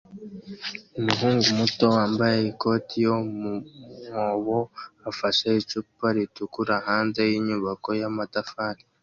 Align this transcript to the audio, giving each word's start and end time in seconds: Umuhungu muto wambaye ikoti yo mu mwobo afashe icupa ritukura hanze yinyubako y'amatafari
Umuhungu 0.99 1.47
muto 1.59 1.83
wambaye 1.95 2.37
ikoti 2.51 2.95
yo 3.05 3.15
mu 3.39 3.51
mwobo 3.59 4.59
afashe 5.09 5.47
icupa 5.61 6.07
ritukura 6.15 6.75
hanze 6.87 7.19
yinyubako 7.31 7.89
y'amatafari 8.01 8.83